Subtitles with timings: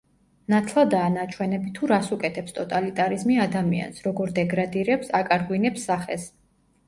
[0.51, 6.27] ნათლადაა ნაჩვენები თუ რას უკეთებს ტოტალიტარიზმი ადამიანს, როგორ დეგრადირებს, აკარგვინებს სახეს.